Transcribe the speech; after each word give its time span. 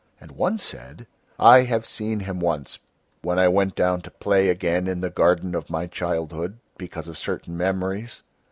And 0.19 0.31
one 0.31 0.57
said: 0.57 1.05
"I 1.37 1.59
have 1.65 1.85
seen 1.85 2.21
him 2.21 2.39
once 2.39 2.79
when 3.21 3.37
I 3.37 3.47
went 3.47 3.75
down 3.75 4.01
to 4.01 4.09
play 4.09 4.49
again 4.49 4.87
in 4.87 5.01
the 5.01 5.11
garden 5.11 5.53
of 5.53 5.69
my 5.69 5.85
childhood 5.85 6.57
because 6.75 7.07
of 7.07 7.19
certain 7.19 7.55
memories. 7.55 8.23